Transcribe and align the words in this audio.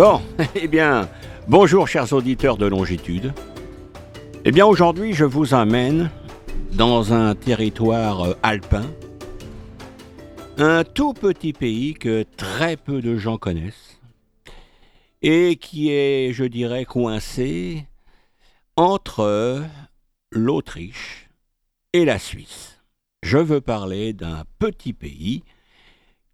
Bon, 0.00 0.22
eh 0.54 0.66
bien, 0.66 1.10
bonjour 1.46 1.86
chers 1.86 2.14
auditeurs 2.14 2.56
de 2.56 2.64
longitude. 2.64 3.34
Eh 4.46 4.50
bien, 4.50 4.64
aujourd'hui, 4.64 5.12
je 5.12 5.26
vous 5.26 5.52
emmène 5.52 6.10
dans 6.72 7.12
un 7.12 7.34
territoire 7.34 8.22
euh, 8.22 8.34
alpin, 8.42 8.86
un 10.56 10.84
tout 10.84 11.12
petit 11.12 11.52
pays 11.52 11.92
que 11.92 12.24
très 12.38 12.78
peu 12.78 13.02
de 13.02 13.18
gens 13.18 13.36
connaissent 13.36 14.00
et 15.20 15.56
qui 15.56 15.90
est, 15.90 16.32
je 16.32 16.44
dirais, 16.44 16.86
coincé 16.86 17.84
entre 18.76 19.62
l'Autriche 20.30 21.28
et 21.92 22.06
la 22.06 22.18
Suisse. 22.18 22.80
Je 23.22 23.36
veux 23.36 23.60
parler 23.60 24.14
d'un 24.14 24.44
petit 24.58 24.94
pays 24.94 25.42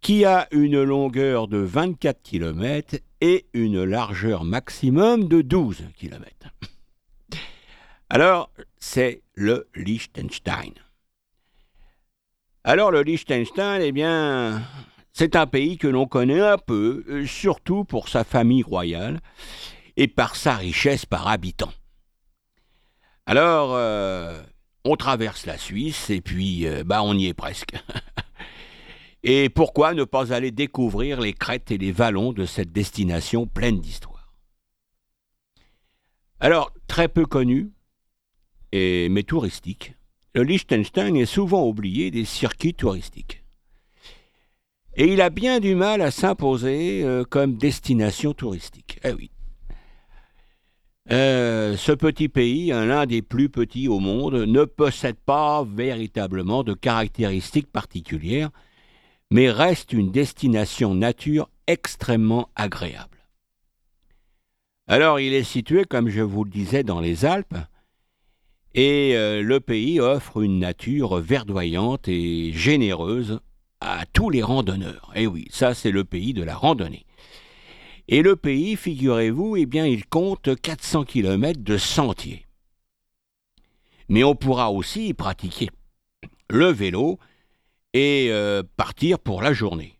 qui 0.07 0.23
a 0.23 0.47
une 0.51 0.81
longueur 0.83 1.49
de 1.49 1.57
24 1.57 2.21
km 2.23 2.95
et 3.19 3.45
une 3.51 3.83
largeur 3.83 4.45
maximum 4.45 5.27
de 5.27 5.41
12 5.41 5.83
km. 5.97 6.47
Alors, 8.09 8.49
c'est 8.79 9.21
le 9.33 9.67
Liechtenstein. 9.75 10.71
Alors, 12.63 12.91
le 12.91 13.01
Liechtenstein, 13.01 13.81
eh 13.81 13.91
bien, 13.91 14.61
c'est 15.11 15.35
un 15.35 15.45
pays 15.45 15.77
que 15.77 15.89
l'on 15.89 16.05
connaît 16.05 16.39
un 16.39 16.57
peu, 16.57 17.03
euh, 17.09 17.25
surtout 17.25 17.83
pour 17.83 18.07
sa 18.07 18.23
famille 18.23 18.63
royale 18.63 19.19
et 19.97 20.07
par 20.07 20.37
sa 20.37 20.55
richesse 20.55 21.05
par 21.05 21.27
habitant. 21.27 21.73
Alors, 23.25 23.71
euh, 23.73 24.41
on 24.85 24.95
traverse 24.95 25.45
la 25.45 25.57
Suisse 25.57 26.09
et 26.09 26.21
puis, 26.21 26.65
euh, 26.65 26.85
bah, 26.85 27.03
on 27.03 27.13
y 27.13 27.25
est 27.27 27.33
presque. 27.33 27.73
Et 29.23 29.49
pourquoi 29.49 29.93
ne 29.93 30.03
pas 30.03 30.33
aller 30.33 30.51
découvrir 30.51 31.19
les 31.19 31.33
crêtes 31.33 31.71
et 31.71 31.77
les 31.77 31.91
vallons 31.91 32.33
de 32.33 32.45
cette 32.45 32.71
destination 32.71 33.47
pleine 33.47 33.81
d'histoire? 33.81 34.33
Alors, 36.39 36.71
très 36.87 37.07
peu 37.07 37.25
connu, 37.25 37.71
et, 38.71 39.09
mais 39.09 39.23
touristique, 39.23 39.95
le 40.35 40.43
Liechtenstein 40.43 41.15
est 41.15 41.25
souvent 41.25 41.67
oublié 41.67 42.11
des 42.11 42.25
circuits 42.25 42.75
touristiques. 42.75 43.43
Et 44.95 45.11
il 45.11 45.21
a 45.21 45.29
bien 45.29 45.59
du 45.59 45.75
mal 45.75 46.01
à 46.01 46.11
s'imposer 46.11 47.03
euh, 47.03 47.23
comme 47.23 47.57
destination 47.57 48.33
touristique. 48.33 48.99
Eh 49.03 49.13
oui. 49.13 49.31
Euh, 51.11 51.77
ce 51.77 51.91
petit 51.91 52.29
pays, 52.29 52.67
l'un 52.67 53.05
des 53.05 53.21
plus 53.21 53.49
petits 53.49 53.87
au 53.87 53.99
monde, 53.99 54.33
ne 54.33 54.65
possède 54.65 55.15
pas 55.15 55.63
véritablement 55.63 56.63
de 56.63 56.73
caractéristiques 56.73 57.71
particulières 57.71 58.51
mais 59.31 59.49
reste 59.49 59.93
une 59.93 60.11
destination 60.11 60.95
nature 60.95 61.49
extrêmement 61.67 62.49
agréable. 62.55 63.17
Alors 64.87 65.19
il 65.19 65.33
est 65.33 65.43
situé, 65.43 65.83
comme 65.83 66.09
je 66.09 66.21
vous 66.21 66.43
le 66.43 66.49
disais, 66.49 66.83
dans 66.83 67.01
les 67.01 67.25
Alpes, 67.25 67.57
et 68.73 69.17
euh, 69.17 69.41
le 69.41 69.59
pays 69.59 69.99
offre 69.99 70.41
une 70.41 70.59
nature 70.59 71.17
verdoyante 71.17 72.07
et 72.07 72.51
généreuse 72.53 73.39
à 73.81 74.05
tous 74.13 74.29
les 74.29 74.43
randonneurs. 74.43 75.11
Et 75.15 75.27
oui, 75.27 75.47
ça 75.49 75.73
c'est 75.73 75.91
le 75.91 76.03
pays 76.03 76.33
de 76.33 76.43
la 76.43 76.55
randonnée. 76.55 77.05
Et 78.07 78.21
le 78.21 78.37
pays, 78.37 78.77
figurez-vous, 78.77 79.57
eh 79.57 79.65
bien, 79.65 79.85
il 79.85 80.05
compte 80.05 80.55
400 80.61 81.03
km 81.03 81.61
de 81.61 81.77
sentiers. 81.77 82.45
Mais 84.07 84.23
on 84.23 84.35
pourra 84.35 84.71
aussi 84.71 85.07
y 85.09 85.13
pratiquer 85.13 85.69
le 86.49 86.67
vélo 86.67 87.19
et 87.97 88.27
euh, 88.29 88.61
partir 88.75 89.17
pour 89.17 89.41
la 89.41 89.53
journée. 89.53 89.97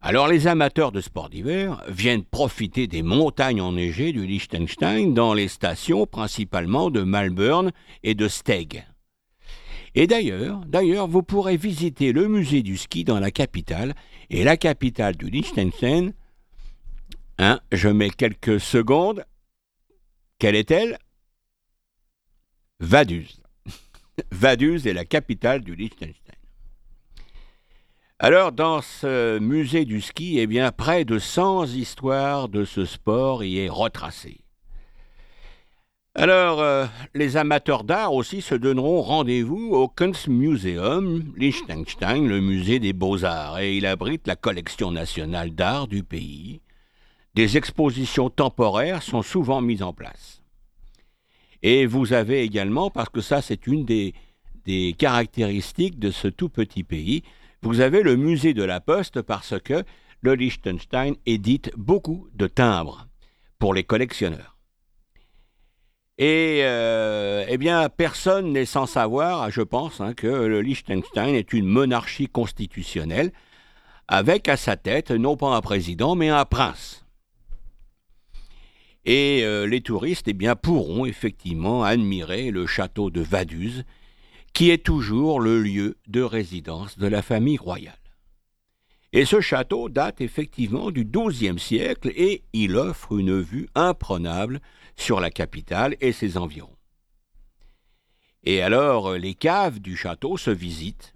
Alors 0.00 0.26
les 0.26 0.48
amateurs 0.48 0.90
de 0.90 1.00
sports 1.00 1.30
d'hiver 1.30 1.82
viennent 1.88 2.24
profiter 2.24 2.88
des 2.88 3.02
montagnes 3.02 3.60
enneigées 3.60 4.12
du 4.12 4.26
Liechtenstein 4.26 5.14
dans 5.14 5.32
les 5.32 5.46
stations 5.46 6.06
principalement 6.06 6.90
de 6.90 7.02
Malburn 7.02 7.70
et 8.02 8.14
de 8.14 8.26
Steg. 8.26 8.84
Et 9.94 10.08
d'ailleurs, 10.08 10.60
d'ailleurs, 10.66 11.06
vous 11.06 11.22
pourrez 11.22 11.56
visiter 11.56 12.12
le 12.12 12.26
musée 12.26 12.62
du 12.62 12.76
ski 12.76 13.04
dans 13.04 13.20
la 13.20 13.30
capitale 13.30 13.94
et 14.28 14.42
la 14.42 14.56
capitale 14.56 15.16
du 15.16 15.30
Liechtenstein. 15.30 16.12
Hein, 17.38 17.60
je 17.70 17.88
mets 17.88 18.10
quelques 18.10 18.60
secondes. 18.60 19.24
Quelle 20.38 20.56
est-elle? 20.56 20.98
Vaduz. 22.80 23.40
Vaduz 24.32 24.86
est 24.86 24.92
la 24.92 25.04
capitale 25.04 25.62
du 25.62 25.76
Liechtenstein. 25.76 26.25
Alors, 28.18 28.50
dans 28.50 28.80
ce 28.80 29.38
musée 29.38 29.84
du 29.84 30.00
ski, 30.00 30.38
eh 30.38 30.46
bien, 30.46 30.72
près 30.72 31.04
de 31.04 31.18
100 31.18 31.66
histoires 31.66 32.48
de 32.48 32.64
ce 32.64 32.86
sport 32.86 33.44
y 33.44 33.58
est 33.58 33.68
retracées. 33.68 34.40
Alors, 36.14 36.62
euh, 36.62 36.86
les 37.12 37.36
amateurs 37.36 37.84
d'art 37.84 38.14
aussi 38.14 38.40
se 38.40 38.54
donneront 38.54 39.02
rendez-vous 39.02 39.74
au 39.74 39.86
Kunstmuseum 39.86 41.30
Liechtenstein, 41.36 42.26
le 42.26 42.40
musée 42.40 42.78
des 42.78 42.94
beaux-arts, 42.94 43.58
et 43.58 43.76
il 43.76 43.84
abrite 43.84 44.26
la 44.26 44.34
collection 44.34 44.90
nationale 44.90 45.50
d'art 45.50 45.86
du 45.86 46.02
pays. 46.02 46.62
Des 47.34 47.58
expositions 47.58 48.30
temporaires 48.30 49.02
sont 49.02 49.20
souvent 49.20 49.60
mises 49.60 49.82
en 49.82 49.92
place. 49.92 50.40
Et 51.62 51.84
vous 51.84 52.14
avez 52.14 52.40
également, 52.44 52.88
parce 52.88 53.10
que 53.10 53.20
ça 53.20 53.42
c'est 53.42 53.66
une 53.66 53.84
des 53.84 54.94
caractéristiques 54.96 55.98
de 55.98 56.10
ce 56.10 56.28
tout 56.28 56.48
petit 56.48 56.82
pays, 56.82 57.22
vous 57.62 57.80
avez 57.80 58.02
le 58.02 58.16
musée 58.16 58.54
de 58.54 58.62
la 58.62 58.80
Poste 58.80 59.22
parce 59.22 59.58
que 59.60 59.84
le 60.22 60.34
Liechtenstein 60.34 61.14
édite 61.26 61.70
beaucoup 61.76 62.28
de 62.34 62.46
timbres 62.46 63.06
pour 63.58 63.74
les 63.74 63.84
collectionneurs. 63.84 64.56
Et 66.18 66.60
euh, 66.62 67.44
eh 67.48 67.58
bien, 67.58 67.88
personne 67.90 68.52
n'est 68.52 68.64
sans 68.64 68.86
savoir, 68.86 69.50
je 69.50 69.60
pense, 69.60 70.00
hein, 70.00 70.14
que 70.14 70.26
le 70.26 70.62
Liechtenstein 70.62 71.34
est 71.34 71.52
une 71.52 71.66
monarchie 71.66 72.28
constitutionnelle, 72.28 73.32
avec 74.08 74.48
à 74.48 74.56
sa 74.56 74.76
tête 74.76 75.10
non 75.10 75.36
pas 75.36 75.54
un 75.54 75.60
président, 75.60 76.14
mais 76.14 76.30
un 76.30 76.46
prince. 76.46 77.04
Et 79.04 79.42
euh, 79.44 79.66
les 79.66 79.82
touristes 79.82 80.28
eh 80.28 80.32
bien, 80.32 80.56
pourront 80.56 81.04
effectivement 81.04 81.84
admirer 81.84 82.50
le 82.50 82.66
château 82.66 83.10
de 83.10 83.20
Vaduz, 83.20 83.84
qui 84.56 84.70
est 84.70 84.82
toujours 84.82 85.38
le 85.38 85.60
lieu 85.60 85.98
de 86.08 86.22
résidence 86.22 86.96
de 86.96 87.06
la 87.06 87.20
famille 87.20 87.58
royale. 87.58 87.92
Et 89.12 89.26
ce 89.26 89.42
château 89.42 89.90
date 89.90 90.22
effectivement 90.22 90.90
du 90.90 91.04
XIIe 91.04 91.58
siècle 91.58 92.10
et 92.16 92.42
il 92.54 92.74
offre 92.74 93.18
une 93.18 93.38
vue 93.38 93.68
imprenable 93.74 94.62
sur 94.96 95.20
la 95.20 95.30
capitale 95.30 95.94
et 96.00 96.10
ses 96.10 96.38
environs. 96.38 96.74
Et 98.44 98.62
alors 98.62 99.12
les 99.12 99.34
caves 99.34 99.78
du 99.78 99.94
château 99.94 100.38
se 100.38 100.50
visitent 100.50 101.12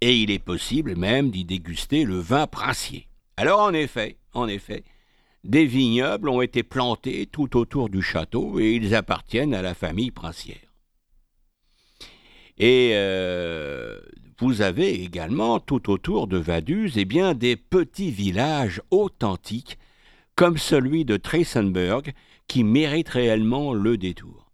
et 0.00 0.16
il 0.16 0.30
est 0.30 0.38
possible 0.38 0.96
même 0.96 1.30
d'y 1.30 1.44
déguster 1.44 2.04
le 2.04 2.20
vin 2.20 2.46
princier. 2.46 3.06
Alors 3.36 3.60
en 3.60 3.74
effet, 3.74 4.16
en 4.32 4.48
effet, 4.48 4.82
des 5.44 5.66
vignobles 5.66 6.30
ont 6.30 6.40
été 6.40 6.62
plantés 6.62 7.26
tout 7.26 7.54
autour 7.58 7.90
du 7.90 8.00
château 8.00 8.58
et 8.58 8.72
ils 8.72 8.94
appartiennent 8.94 9.52
à 9.52 9.60
la 9.60 9.74
famille 9.74 10.10
princière. 10.10 10.71
Et 12.58 12.90
euh, 12.94 13.98
vous 14.38 14.62
avez 14.62 15.02
également 15.02 15.60
tout 15.60 15.90
autour 15.90 16.26
de 16.26 16.38
Vaduz 16.38 16.92
eh 16.96 17.04
bien, 17.04 17.34
des 17.34 17.56
petits 17.56 18.10
villages 18.10 18.82
authentiques 18.90 19.78
comme 20.36 20.58
celui 20.58 21.04
de 21.04 21.16
Tressenberg 21.16 22.12
qui 22.48 22.64
mérite 22.64 23.08
réellement 23.08 23.72
le 23.72 23.96
détour. 23.96 24.50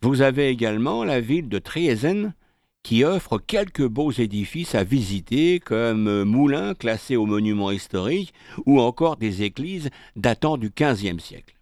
Vous 0.00 0.22
avez 0.22 0.48
également 0.48 1.04
la 1.04 1.20
ville 1.20 1.48
de 1.48 1.58
Triesen 1.58 2.34
qui 2.82 3.04
offre 3.04 3.38
quelques 3.38 3.86
beaux 3.86 4.12
édifices 4.12 4.74
à 4.74 4.84
visiter 4.84 5.58
comme 5.58 6.24
moulins 6.24 6.74
classés 6.74 7.16
au 7.16 7.24
monument 7.24 7.70
historique 7.70 8.34
ou 8.66 8.78
encore 8.80 9.16
des 9.16 9.42
églises 9.42 9.88
datant 10.16 10.58
du 10.58 10.70
XVe 10.70 11.18
siècle. 11.18 11.56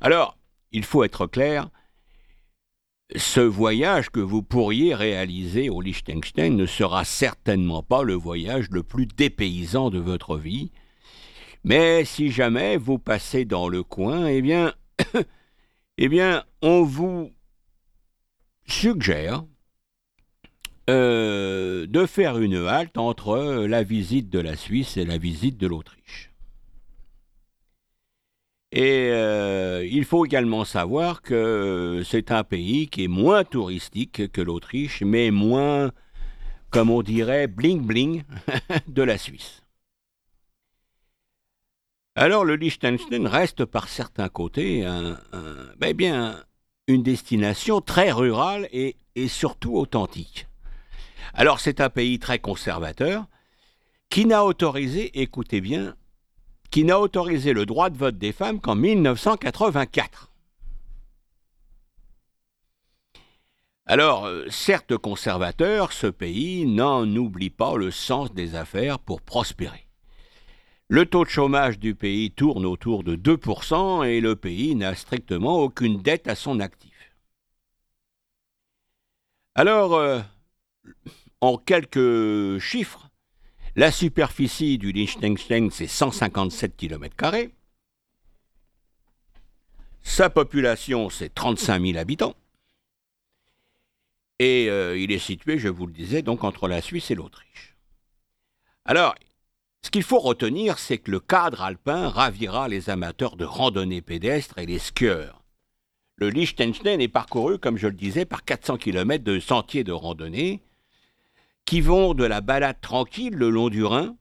Alors, 0.00 0.36
il 0.72 0.84
faut 0.84 1.04
être 1.04 1.26
clair, 1.26 1.70
ce 3.14 3.40
voyage 3.40 4.10
que 4.10 4.20
vous 4.20 4.42
pourriez 4.42 4.94
réaliser 4.94 5.70
au 5.70 5.80
Liechtenstein 5.80 6.56
ne 6.56 6.66
sera 6.66 7.04
certainement 7.04 7.82
pas 7.82 8.02
le 8.02 8.14
voyage 8.14 8.68
le 8.70 8.82
plus 8.82 9.06
dépaysant 9.06 9.90
de 9.90 9.98
votre 9.98 10.36
vie. 10.36 10.72
Mais 11.62 12.04
si 12.04 12.30
jamais 12.30 12.76
vous 12.76 12.98
passez 12.98 13.44
dans 13.44 13.68
le 13.68 13.82
coin, 13.82 14.26
eh 14.26 14.42
bien, 14.42 14.74
eh 15.98 16.08
bien, 16.08 16.44
on 16.62 16.82
vous 16.82 17.32
suggère 18.66 19.44
euh, 20.90 21.86
de 21.86 22.06
faire 22.06 22.38
une 22.38 22.66
halte 22.66 22.98
entre 22.98 23.66
la 23.66 23.82
visite 23.82 24.30
de 24.30 24.38
la 24.38 24.56
Suisse 24.56 24.96
et 24.96 25.04
la 25.04 25.18
visite 25.18 25.58
de 25.58 25.66
l'Autriche. 25.66 26.25
Et 28.76 29.08
euh, 29.10 29.88
il 29.90 30.04
faut 30.04 30.26
également 30.26 30.66
savoir 30.66 31.22
que 31.22 32.02
c'est 32.04 32.30
un 32.30 32.44
pays 32.44 32.88
qui 32.88 33.04
est 33.04 33.08
moins 33.08 33.42
touristique 33.42 34.30
que 34.30 34.42
l'Autriche, 34.42 35.02
mais 35.02 35.30
moins, 35.30 35.92
comme 36.68 36.90
on 36.90 37.00
dirait, 37.00 37.46
bling-bling 37.46 38.24
de 38.86 39.02
la 39.02 39.16
Suisse. 39.16 39.62
Alors 42.16 42.44
le 42.44 42.56
Liechtenstein 42.56 43.26
reste 43.26 43.64
par 43.64 43.88
certains 43.88 44.28
côtés 44.28 44.86
ben 45.78 45.94
bien, 45.94 46.44
une 46.86 47.02
destination 47.02 47.80
très 47.80 48.12
rurale 48.12 48.68
et, 48.72 48.96
et 49.14 49.28
surtout 49.28 49.78
authentique. 49.78 50.48
Alors 51.32 51.60
c'est 51.60 51.80
un 51.80 51.88
pays 51.88 52.18
très 52.18 52.40
conservateur 52.40 53.24
qui 54.10 54.26
n'a 54.26 54.44
autorisé, 54.44 55.18
écoutez 55.18 55.62
bien, 55.62 55.96
qui 56.76 56.84
n'a 56.84 57.00
autorisé 57.00 57.54
le 57.54 57.64
droit 57.64 57.88
de 57.88 57.96
vote 57.96 58.18
des 58.18 58.32
femmes 58.32 58.60
qu'en 58.60 58.74
1984. 58.74 60.30
Alors, 63.86 64.26
euh, 64.26 64.44
certes 64.50 64.94
conservateur, 64.98 65.92
ce 65.92 66.06
pays 66.06 66.66
n'en 66.66 67.08
oublie 67.16 67.48
pas 67.48 67.78
le 67.78 67.90
sens 67.90 68.34
des 68.34 68.56
affaires 68.56 68.98
pour 68.98 69.22
prospérer. 69.22 69.88
Le 70.88 71.06
taux 71.06 71.24
de 71.24 71.30
chômage 71.30 71.78
du 71.78 71.94
pays 71.94 72.30
tourne 72.30 72.66
autour 72.66 73.04
de 73.04 73.16
2% 73.16 74.06
et 74.06 74.20
le 74.20 74.36
pays 74.36 74.74
n'a 74.74 74.94
strictement 74.94 75.60
aucune 75.60 76.02
dette 76.02 76.28
à 76.28 76.34
son 76.34 76.60
actif. 76.60 77.16
Alors, 79.54 79.94
euh, 79.94 80.20
en 81.40 81.56
quelques 81.56 82.58
chiffres, 82.58 83.05
la 83.76 83.92
superficie 83.92 84.78
du 84.78 84.90
Liechtenstein, 84.90 85.70
c'est 85.70 85.86
157 85.86 86.76
km. 86.76 87.14
Sa 90.02 90.30
population, 90.30 91.10
c'est 91.10 91.34
35 91.34 91.82
000 91.84 91.98
habitants. 91.98 92.34
Et 94.38 94.68
euh, 94.70 94.98
il 94.98 95.12
est 95.12 95.18
situé, 95.18 95.58
je 95.58 95.68
vous 95.68 95.86
le 95.86 95.92
disais, 95.92 96.22
donc 96.22 96.42
entre 96.42 96.68
la 96.68 96.80
Suisse 96.80 97.10
et 97.10 97.14
l'Autriche. 97.14 97.76
Alors, 98.86 99.14
ce 99.82 99.90
qu'il 99.90 100.02
faut 100.02 100.20
retenir, 100.20 100.78
c'est 100.78 100.98
que 100.98 101.10
le 101.10 101.20
cadre 101.20 101.60
alpin 101.60 102.08
ravira 102.08 102.68
les 102.68 102.88
amateurs 102.88 103.36
de 103.36 103.44
randonnée 103.44 104.00
pédestre 104.00 104.58
et 104.58 104.66
les 104.66 104.78
skieurs. 104.78 105.42
Le 106.16 106.30
Liechtenstein 106.30 107.00
est 107.00 107.08
parcouru, 107.08 107.58
comme 107.58 107.76
je 107.76 107.88
le 107.88 107.94
disais, 107.94 108.24
par 108.24 108.42
400 108.42 108.78
km 108.78 109.22
de 109.22 109.38
sentiers 109.38 109.84
de 109.84 109.92
randonnée 109.92 110.62
qui 111.66 111.80
vont 111.80 112.14
de 112.14 112.24
la 112.24 112.40
balade 112.40 112.80
tranquille 112.80 113.34
le 113.34 113.50
long 113.50 113.68
du 113.68 113.84
Rhin, 113.84 114.16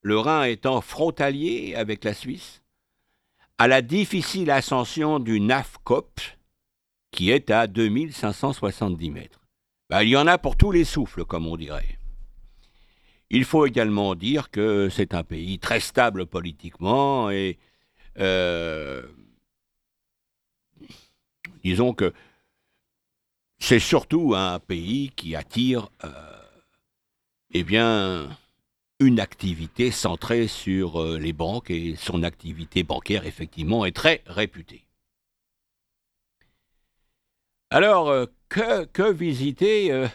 le 0.00 0.18
Rhin 0.18 0.44
étant 0.44 0.80
frontalier 0.80 1.74
avec 1.76 2.02
la 2.02 2.14
Suisse, 2.14 2.62
à 3.58 3.68
la 3.68 3.82
difficile 3.82 4.50
ascension 4.50 5.20
du 5.20 5.38
Nafkop, 5.40 6.20
qui 7.10 7.30
est 7.30 7.50
à 7.50 7.66
2570 7.66 9.10
mètres. 9.10 9.40
Ben, 9.90 10.02
il 10.02 10.08
y 10.08 10.16
en 10.16 10.26
a 10.26 10.38
pour 10.38 10.56
tous 10.56 10.72
les 10.72 10.84
souffles, 10.84 11.24
comme 11.24 11.46
on 11.46 11.56
dirait. 11.56 11.98
Il 13.30 13.44
faut 13.44 13.66
également 13.66 14.14
dire 14.14 14.50
que 14.50 14.88
c'est 14.88 15.14
un 15.14 15.22
pays 15.22 15.58
très 15.58 15.80
stable 15.80 16.26
politiquement 16.26 17.30
et 17.30 17.58
euh, 18.18 19.02
disons 21.62 21.92
que 21.92 22.12
c'est 23.58 23.80
surtout 23.80 24.34
un 24.34 24.60
pays 24.60 25.10
qui 25.16 25.34
attire 25.34 25.88
euh, 26.04 26.45
eh 27.52 27.64
bien, 27.64 28.28
une 29.00 29.20
activité 29.20 29.90
centrée 29.90 30.48
sur 30.48 31.00
euh, 31.00 31.18
les 31.18 31.32
banques 31.32 31.70
et 31.70 31.94
son 31.96 32.22
activité 32.22 32.82
bancaire, 32.82 33.26
effectivement, 33.26 33.84
est 33.84 33.96
très 33.96 34.22
réputée. 34.26 34.86
Alors, 37.70 38.26
que, 38.48 39.10
visiter 39.10 39.90
euh, 39.92 40.06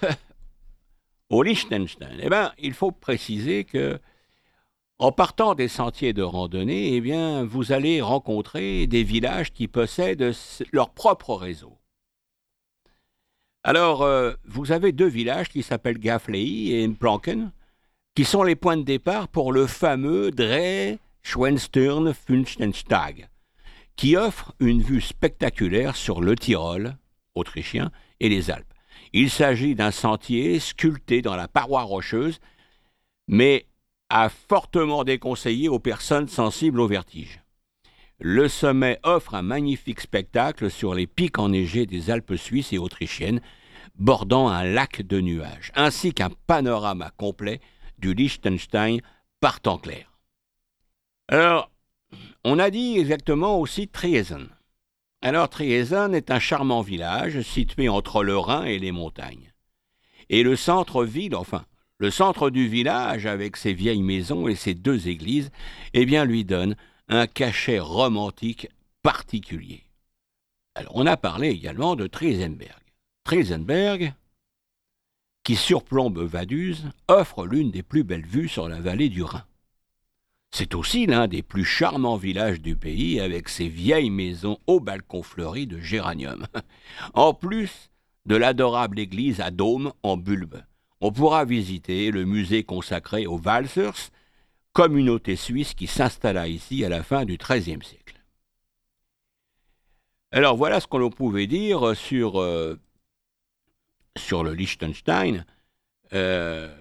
au 1.30 1.44
Liechtenstein? 1.44 2.18
Eh 2.22 2.30
bien, 2.30 2.54
il 2.58 2.74
faut 2.74 2.92
préciser 2.92 3.66
que 3.66 4.00
en 5.00 5.12
partant 5.12 5.56
des 5.56 5.68
sentiers 5.68 6.14
de 6.14 6.22
randonnée, 6.22 6.94
eh 6.94 7.02
bien, 7.02 7.44
vous 7.44 7.72
allez 7.72 8.02
rencontrer 8.02 8.86
des 8.86 9.04
villages 9.04 9.52
qui 9.52 9.68
possèdent 9.68 10.32
leur 10.72 10.92
propre 10.92 11.34
réseau. 11.34 11.81
Alors, 13.64 14.02
euh, 14.02 14.34
vous 14.46 14.72
avez 14.72 14.92
deux 14.92 15.08
villages 15.08 15.50
qui 15.50 15.62
s'appellent 15.62 16.00
Gaflei 16.00 16.82
et 16.82 16.88
Planken, 16.88 17.52
qui 18.16 18.26
sont 18.26 18.44
les 18.44 18.56
points 18.56 18.78
de 18.78 18.84
départ 18.84 19.28
pour 19.28 19.52
le 19.52 19.68
fameux 19.68 20.32
Dreh 20.32 20.98
Schwensturn 21.22 22.14
Funstenstag, 22.14 23.30
qui 23.96 24.18
offre 24.18 24.56
une 24.60 24.82
vue 24.82 25.02
spectaculaire 25.02 25.96
sur 25.96 26.22
le 26.22 26.36
Tyrol 26.36 26.98
autrichien 27.36 27.92
et 28.20 28.30
les 28.30 28.50
Alpes. 28.50 28.74
Il 29.14 29.30
s'agit 29.30 29.76
d'un 29.76 29.92
sentier 29.92 30.60
sculpté 30.60 31.22
dans 31.22 31.36
la 31.36 31.48
paroi 31.48 31.84
rocheuse, 31.84 32.40
mais 33.28 33.68
a 34.10 34.30
fortement 34.30 35.04
déconseillé 35.04 35.70
aux 35.70 35.80
personnes 35.80 36.28
sensibles 36.28 36.82
au 36.82 36.88
vertige. 36.88 37.41
Le 38.24 38.48
sommet 38.48 39.00
offre 39.02 39.34
un 39.34 39.42
magnifique 39.42 40.00
spectacle 40.00 40.70
sur 40.70 40.94
les 40.94 41.08
pics 41.08 41.40
enneigés 41.40 41.88
des 41.88 42.12
Alpes 42.12 42.36
suisses 42.36 42.72
et 42.72 42.78
autrichiennes, 42.78 43.42
bordant 43.98 44.48
un 44.48 44.64
lac 44.64 45.02
de 45.02 45.20
nuages, 45.20 45.72
ainsi 45.74 46.14
qu'un 46.14 46.30
panorama 46.46 47.10
complet 47.18 47.62
du 47.98 48.14
Liechtenstein 48.14 49.00
par 49.40 49.60
temps 49.60 49.80
clair. 49.80 50.20
Alors, 51.30 51.72
on 52.44 52.60
a 52.60 52.70
dit 52.70 53.00
exactement 53.00 53.60
aussi 53.60 53.88
Triesen. 53.88 54.50
Alors 55.24 55.50
Triesen 55.50 56.14
est 56.14 56.30
un 56.30 56.40
charmant 56.40 56.82
village 56.82 57.42
situé 57.42 57.90
entre 57.90 58.24
le 58.24 58.38
Rhin 58.38 58.66
et 58.66 58.78
les 58.78 58.92
montagnes. 58.92 59.52
Et 60.30 60.44
le 60.44 60.56
centre-ville, 60.56 61.36
enfin, 61.36 61.66
le 61.98 62.12
centre 62.12 62.52
du 62.52 62.68
village, 62.68 63.26
avec 63.26 63.58
ses 63.58 63.74
vieilles 63.74 64.04
maisons 64.04 64.48
et 64.48 64.56
ses 64.56 64.76
deux 64.76 65.08
églises, 65.08 65.50
eh 65.96 66.06
bien, 66.06 66.24
lui 66.24 66.46
donne 66.46 66.76
un 67.12 67.28
cachet 67.28 67.80
romantique 67.80 68.70
particulier. 69.04 69.84
Alors, 70.76 70.96
on 70.96 71.06
a 71.06 71.18
parlé 71.18 71.50
également 71.50 71.98
de 71.98 72.08
Triesenberg. 72.08 72.82
Triesenberg, 73.26 74.14
qui 75.44 75.58
surplombe 75.58 76.20
Vaduz, 76.20 76.86
offre 77.10 77.46
l'une 77.46 77.70
des 77.70 77.84
plus 77.84 78.06
belles 78.06 78.26
vues 78.26 78.48
sur 78.48 78.70
la 78.70 78.80
vallée 78.80 79.10
du 79.10 79.24
Rhin. 79.24 79.44
C'est 80.52 80.74
aussi 80.74 81.06
l'un 81.06 81.28
des 81.28 81.44
plus 81.44 81.66
charmants 81.66 82.16
villages 82.16 82.62
du 82.62 82.78
pays 82.78 83.20
avec 83.20 83.50
ses 83.50 83.68
vieilles 83.68 84.10
maisons 84.10 84.58
aux 84.66 84.80
balcons 84.80 85.24
fleuris 85.24 85.68
de 85.68 85.80
géranium. 85.80 86.48
En 87.14 87.34
plus 87.34 87.90
de 88.26 88.36
l'adorable 88.36 89.00
église 89.00 89.42
à 89.42 89.52
dôme 89.52 89.92
en 90.04 90.16
bulbe, 90.16 90.64
on 91.02 91.12
pourra 91.12 91.44
visiter 91.44 92.12
le 92.12 92.24
musée 92.24 92.64
consacré 92.64 93.28
aux 93.28 93.40
Walsers, 93.40 94.12
communauté 94.74 95.36
suisse 95.36 95.74
qui 95.74 95.88
s'installa 95.88 96.48
ici 96.48 96.86
à 96.86 96.90
la 96.90 97.04
fin 97.04 97.26
du 97.26 97.38
XIIIe 97.38 97.84
siècle. 97.84 98.22
Alors 100.32 100.56
voilà 100.56 100.80
ce 100.80 100.88
que 100.88 100.98
l'on 100.98 101.10
pouvait 101.10 101.48
dire 101.48 101.96
sur, 101.96 102.40
euh, 102.40 102.80
sur 104.18 104.44
le 104.44 104.54
Liechtenstein. 104.54 105.46
Euh, 106.14 106.74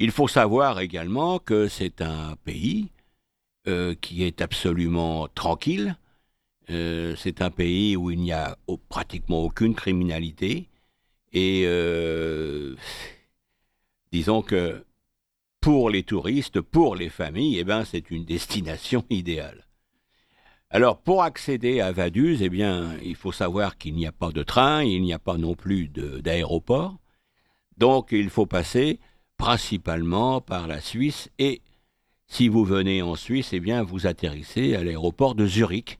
il 0.00 0.12
faut 0.12 0.28
savoir 0.28 0.78
également 0.78 1.40
que 1.40 1.66
c'est 1.66 2.02
un 2.02 2.36
pays 2.44 2.92
euh, 3.66 3.96
qui 4.00 4.22
est 4.22 4.40
absolument 4.40 5.26
tranquille. 5.28 5.96
C'est 6.68 7.40
un 7.40 7.50
pays 7.50 7.96
où 7.96 8.10
il 8.10 8.20
n'y 8.20 8.30
a 8.30 8.58
pratiquement 8.90 9.42
aucune 9.42 9.74
criminalité. 9.74 10.68
Et 11.32 11.66
disons 14.12 14.42
que 14.42 14.84
pour 15.60 15.90
les 15.90 16.02
touristes, 16.02 16.60
pour 16.60 16.96
les 16.96 17.08
familles, 17.08 17.58
eh 17.58 17.64
ben, 17.64 17.84
c'est 17.84 18.10
une 18.10 18.24
destination 18.24 19.04
idéale. 19.10 19.64
Alors, 20.70 20.98
pour 21.00 21.22
accéder 21.22 21.80
à 21.80 21.92
Vaduz, 21.92 22.42
eh 22.42 22.50
bien, 22.50 22.96
il 23.02 23.16
faut 23.16 23.32
savoir 23.32 23.78
qu'il 23.78 23.94
n'y 23.94 24.06
a 24.06 24.12
pas 24.12 24.32
de 24.32 24.42
train, 24.42 24.82
il 24.82 25.02
n'y 25.02 25.14
a 25.14 25.18
pas 25.18 25.38
non 25.38 25.54
plus 25.54 25.88
d'aéroport. 25.88 26.98
Donc, 27.78 28.08
il 28.12 28.28
faut 28.28 28.44
passer 28.44 29.00
principalement 29.38 30.42
par 30.42 30.66
la 30.66 30.80
Suisse 30.80 31.30
et 31.38 31.62
si 32.26 32.48
vous 32.48 32.64
venez 32.64 33.00
en 33.00 33.14
Suisse, 33.14 33.54
eh 33.54 33.60
bien, 33.60 33.82
vous 33.82 34.06
atterrissez 34.06 34.76
à 34.76 34.84
l'aéroport 34.84 35.34
de 35.34 35.46
Zurich. 35.46 35.98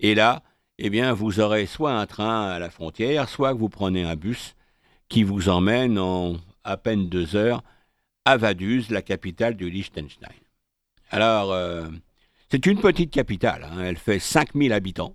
Et 0.00 0.14
là, 0.14 0.42
eh 0.78 0.88
bien, 0.88 1.12
vous 1.12 1.40
aurez 1.40 1.66
soit 1.66 1.92
un 1.92 2.06
train 2.06 2.46
à 2.46 2.58
la 2.58 2.70
frontière, 2.70 3.28
soit 3.28 3.52
vous 3.52 3.68
prenez 3.68 4.04
un 4.04 4.16
bus 4.16 4.56
qui 5.10 5.22
vous 5.22 5.50
emmène 5.50 5.98
en 5.98 6.36
à 6.64 6.78
peine 6.78 7.08
deux 7.08 7.36
heures 7.36 7.62
à 8.24 8.36
Vaduz, 8.36 8.90
la 8.90 9.02
capitale 9.02 9.56
du 9.56 9.70
Liechtenstein. 9.70 10.28
Alors, 11.10 11.52
euh, 11.52 11.88
c'est 12.50 12.66
une 12.66 12.80
petite 12.80 13.10
capitale, 13.10 13.64
hein. 13.64 13.80
elle 13.80 13.98
fait 13.98 14.18
5000 14.18 14.72
habitants 14.72 15.14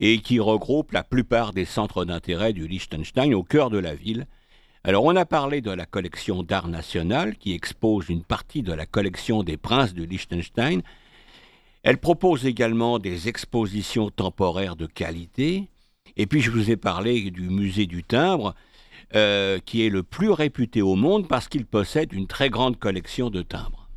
et 0.00 0.18
qui 0.20 0.40
regroupe 0.40 0.92
la 0.92 1.04
plupart 1.04 1.52
des 1.52 1.64
centres 1.64 2.04
d'intérêt 2.04 2.52
du 2.52 2.66
Liechtenstein 2.66 3.32
au 3.34 3.42
cœur 3.42 3.70
de 3.70 3.78
la 3.78 3.94
ville, 3.94 4.26
alors 4.86 5.02
on 5.02 5.16
a 5.16 5.26
parlé 5.26 5.62
de 5.62 5.72
la 5.72 5.84
collection 5.84 6.44
d'art 6.44 6.68
national 6.68 7.36
qui 7.38 7.54
expose 7.54 8.08
une 8.08 8.22
partie 8.22 8.62
de 8.62 8.72
la 8.72 8.86
collection 8.86 9.42
des 9.42 9.56
princes 9.56 9.94
de 9.94 10.04
Liechtenstein. 10.04 10.80
Elle 11.82 11.98
propose 11.98 12.46
également 12.46 13.00
des 13.00 13.26
expositions 13.26 14.10
temporaires 14.10 14.76
de 14.76 14.86
qualité. 14.86 15.68
Et 16.16 16.26
puis 16.26 16.40
je 16.40 16.52
vous 16.52 16.70
ai 16.70 16.76
parlé 16.76 17.32
du 17.32 17.50
musée 17.50 17.86
du 17.86 18.04
timbre, 18.04 18.54
euh, 19.14 19.58
qui 19.64 19.86
est 19.86 19.90
le 19.90 20.02
plus 20.02 20.30
réputé 20.30 20.82
au 20.82 20.96
monde 20.96 21.28
parce 21.28 21.48
qu'il 21.48 21.66
possède 21.66 22.12
une 22.12 22.26
très 22.26 22.50
grande 22.50 22.78
collection 22.78 23.30
de 23.30 23.42
timbres. 23.42 23.88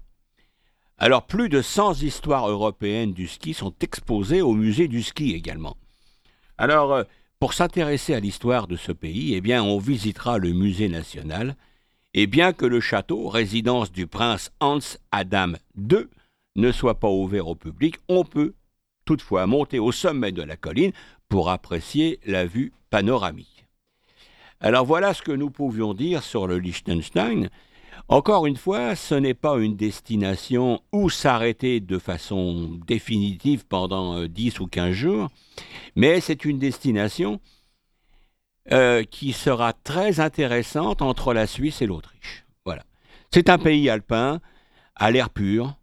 Alors 0.97 1.25
plus 1.25 1.49
de 1.49 1.61
100 1.61 2.03
histoires 2.03 2.49
européennes 2.49 3.13
du 3.13 3.27
ski 3.27 3.53
sont 3.53 3.73
exposées 3.81 4.41
au 4.41 4.53
musée 4.53 4.87
du 4.87 5.01
ski 5.01 5.33
également. 5.33 5.77
Alors 6.57 6.93
euh, 6.93 7.03
pour 7.39 7.53
s'intéresser 7.53 8.13
à 8.13 8.19
l'histoire 8.19 8.67
de 8.67 8.75
ce 8.75 8.91
pays, 8.91 9.33
eh 9.33 9.41
bien 9.41 9.63
on 9.63 9.79
visitera 9.79 10.37
le 10.37 10.51
musée 10.51 10.89
national 10.89 11.55
et 12.13 12.27
bien 12.27 12.53
que 12.53 12.65
le 12.65 12.81
château, 12.81 13.29
résidence 13.29 13.91
du 13.91 14.07
prince 14.07 14.51
Hans 14.59 14.79
Adam 15.11 15.53
II, 15.77 16.07
ne 16.55 16.71
soit 16.71 16.99
pas 16.99 17.09
ouvert 17.09 17.47
au 17.47 17.55
public, 17.55 17.97
on 18.09 18.23
peut 18.23 18.53
toutefois 19.05 19.47
monter 19.47 19.79
au 19.79 19.91
sommet 19.91 20.31
de 20.31 20.41
la 20.41 20.57
colline 20.57 20.91
pour 21.29 21.49
apprécier 21.49 22.19
la 22.25 22.45
vue 22.45 22.73
panoramique. 22.89 23.58
Alors 24.61 24.85
voilà 24.85 25.13
ce 25.13 25.21
que 25.21 25.31
nous 25.31 25.49
pouvions 25.49 25.93
dire 25.93 26.21
sur 26.21 26.45
le 26.45 26.59
Liechtenstein. 26.59 27.49
Encore 28.09 28.45
une 28.45 28.57
fois, 28.57 28.95
ce 28.95 29.15
n'est 29.15 29.33
pas 29.33 29.57
une 29.57 29.77
destination 29.77 30.81
où 30.91 31.09
s'arrêter 31.09 31.79
de 31.79 31.97
façon 31.97 32.77
définitive 32.85 33.65
pendant 33.65 34.25
10 34.25 34.55
euh, 34.59 34.63
ou 34.63 34.67
15 34.67 34.91
jours, 34.91 35.29
mais 35.95 36.19
c'est 36.19 36.43
une 36.43 36.59
destination 36.59 37.39
euh, 38.71 39.03
qui 39.03 39.31
sera 39.31 39.73
très 39.73 40.19
intéressante 40.19 41.01
entre 41.01 41.33
la 41.33 41.47
Suisse 41.47 41.81
et 41.81 41.85
l'Autriche. 41.85 42.45
Voilà. 42.65 42.83
C'est 43.31 43.49
un 43.49 43.59
pays 43.59 43.89
alpin, 43.89 44.41
à 44.95 45.11
l'air 45.11 45.29
pur. 45.29 45.75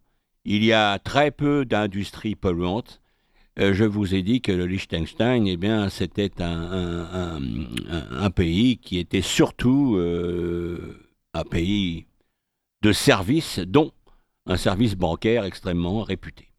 Il 0.45 0.63
y 0.63 0.71
a 0.71 0.99
très 0.99 1.31
peu 1.31 1.65
d'industries 1.65 2.35
polluantes. 2.35 3.01
Euh, 3.59 3.73
je 3.73 3.85
vous 3.85 4.13
ai 4.13 4.21
dit 4.21 4.41
que 4.41 4.51
le 4.51 4.67
Liechtenstein, 4.67 5.47
eh 5.47 5.57
bien, 5.57 5.89
c'était 5.89 6.31
un, 6.39 7.39
pays 8.35 8.77
qui 8.77 8.99
était 8.99 9.21
surtout 9.21 9.95
euh, 9.95 10.99
un 11.33 11.43
pays 11.43 12.05
de 12.83 12.91
services, 12.91 13.59
dont 13.59 13.91
un 14.45 14.57
service 14.57 14.95
bancaire 14.95 15.43
extrêmement 15.43 16.03
réputé. 16.03 16.51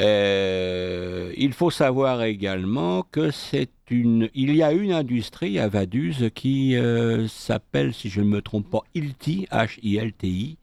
Euh, 0.00 1.32
il 1.36 1.52
faut 1.52 1.70
savoir 1.70 2.22
également 2.22 3.02
que 3.02 3.30
c'est 3.30 3.70
une, 3.90 4.28
il 4.34 4.56
y 4.56 4.62
a 4.62 4.72
une 4.72 4.92
industrie 4.92 5.58
à 5.58 5.68
Vaduz 5.68 6.30
qui 6.34 6.74
s'appelle, 7.28 7.94
si 7.94 8.08
je 8.08 8.22
ne 8.22 8.26
me 8.26 8.42
trompe 8.42 8.68
pas, 8.70 8.82
ILTI, 8.94 9.46
H-I-L-T-I, 9.52 10.56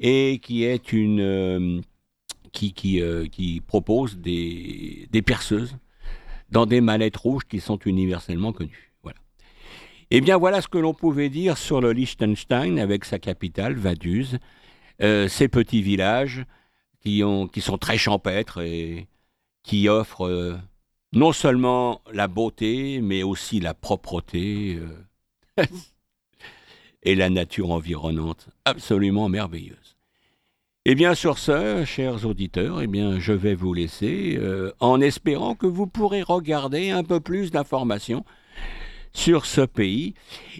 et 0.00 0.40
qui 0.42 0.64
est 0.64 0.92
une, 0.92 1.82
euh, 2.48 2.50
qui, 2.52 2.72
qui, 2.72 3.02
qui, 3.30 3.60
propose 3.60 4.18
des, 4.18 5.08
perceuses 5.24 5.76
dans 6.50 6.66
des 6.66 6.80
manettes 6.80 7.16
rouges 7.16 7.44
qui 7.48 7.60
sont 7.60 7.78
universellement 7.78 8.52
connues. 8.52 8.92
Voilà. 9.02 9.18
Eh 10.10 10.20
bien, 10.20 10.36
voilà 10.38 10.60
ce 10.60 10.68
que 10.68 10.78
l'on 10.78 10.94
pouvait 10.94 11.28
dire 11.28 11.58
sur 11.58 11.80
le 11.80 11.92
Liechtenstein 11.92 12.78
avec 12.78 13.04
sa 13.04 13.18
capitale, 13.18 13.74
Vaduz, 13.74 14.38
ses 15.00 15.48
petits 15.48 15.82
villages, 15.82 16.44
qui, 17.00 17.22
ont, 17.24 17.46
qui 17.46 17.60
sont 17.60 17.78
très 17.78 17.98
champêtres 17.98 18.60
et 18.60 19.06
qui 19.62 19.88
offrent 19.88 20.26
euh, 20.26 20.56
non 21.12 21.32
seulement 21.32 22.00
la 22.12 22.28
beauté, 22.28 23.00
mais 23.00 23.22
aussi 23.22 23.60
la 23.60 23.74
propreté 23.74 24.78
euh, 25.58 25.64
et 27.02 27.14
la 27.14 27.30
nature 27.30 27.70
environnante 27.70 28.48
absolument 28.64 29.28
merveilleuse. 29.28 29.97
Et 30.88 30.94
bien 30.94 31.14
sur 31.14 31.36
ce, 31.36 31.84
chers 31.84 32.24
auditeurs, 32.24 32.80
eh 32.80 32.86
bien 32.86 33.20
je 33.20 33.34
vais 33.34 33.54
vous 33.54 33.74
laisser 33.74 34.38
euh, 34.40 34.72
en 34.80 35.02
espérant 35.02 35.54
que 35.54 35.66
vous 35.66 35.86
pourrez 35.86 36.22
regarder 36.22 36.88
un 36.88 37.04
peu 37.04 37.20
plus 37.20 37.50
d'informations 37.50 38.24
sur 39.12 39.44
ce 39.44 39.60
pays. 39.60 40.14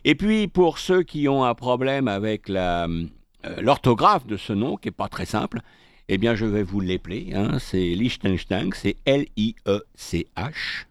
Et 0.05 0.15
puis 0.15 0.47
pour 0.47 0.81
ceux 0.81 1.03
qui 1.03 1.31
ont 1.31 1.45
un 1.45 1.55
problème 1.55 2.09
avec 2.09 2.51
l'orthographe 2.51 4.27
de 4.27 4.37
ce 4.37 4.53
nom, 4.53 4.77
qui 4.77 4.89
n'est 4.89 4.93
pas 4.93 5.09
très 5.09 5.25
simple, 5.25 5.63
eh 6.09 6.19
bien, 6.19 6.35
je 6.35 6.45
vais 6.45 6.63
vous 6.63 6.81
l'épeler. 6.81 7.31
Hein. 7.35 7.59
C'est 7.59 7.95
Liechtenstein, 7.95 8.69
c'est 8.75 8.97
L-I-E-C-H, 9.07 10.85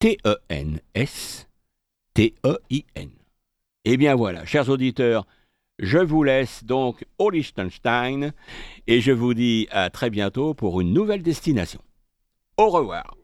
T-E-N-S, 0.00 1.48
T-E-I-N. 2.12 3.08
Eh 3.86 3.96
bien 3.96 4.14
voilà, 4.14 4.44
chers 4.44 4.68
auditeurs, 4.68 5.26
je 5.78 5.98
vous 5.98 6.22
laisse 6.22 6.64
donc 6.64 7.04
au 7.18 7.30
Liechtenstein 7.30 8.32
et 8.86 9.00
je 9.00 9.12
vous 9.12 9.34
dis 9.34 9.68
à 9.70 9.90
très 9.90 10.10
bientôt 10.10 10.54
pour 10.54 10.80
une 10.80 10.92
nouvelle 10.92 11.22
destination. 11.22 11.80
Au 12.56 12.70
revoir. 12.70 13.16